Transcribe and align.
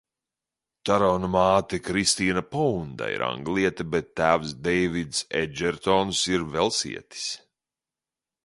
Tarona 0.89 1.27
māte 1.33 1.79
Kristīna 1.87 2.43
Pounda 2.55 3.11
ir 3.17 3.25
angliete, 3.27 3.87
bet 3.97 4.09
tēvs 4.21 4.57
Deivids 4.69 5.23
Edžertons 5.43 6.27
ir 6.37 6.49
velsietis. 6.57 7.31